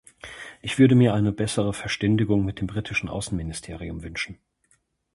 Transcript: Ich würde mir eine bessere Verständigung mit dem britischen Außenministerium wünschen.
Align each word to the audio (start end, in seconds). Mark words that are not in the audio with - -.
Ich 0.63 0.79
würde 0.79 0.95
mir 0.95 1.13
eine 1.13 1.31
bessere 1.31 1.73
Verständigung 1.75 2.43
mit 2.43 2.59
dem 2.59 2.65
britischen 2.65 3.07
Außenministerium 3.07 4.01
wünschen. 4.01 4.39